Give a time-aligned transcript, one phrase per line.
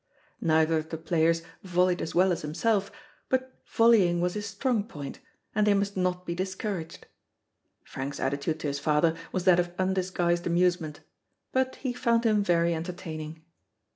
[0.41, 2.91] Neither of the players volleyed as well as himself,
[3.29, 5.19] but volleying was his strong point,
[5.53, 7.05] and they must not be discouraged.
[7.83, 11.01] Frank's attitude to his father was that of undisguised amusement;
[11.51, 13.43] but he found him very entertaining.